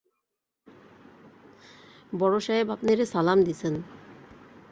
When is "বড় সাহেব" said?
2.13-2.67